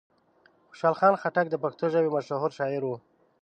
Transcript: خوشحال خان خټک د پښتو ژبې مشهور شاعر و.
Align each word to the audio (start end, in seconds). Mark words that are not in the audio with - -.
خوشحال 0.69 0.95
خان 0.99 1.13
خټک 1.21 1.45
د 1.49 1.55
پښتو 1.63 1.85
ژبې 1.93 2.09
مشهور 2.15 2.51
شاعر 2.57 2.81
و. 2.85 2.91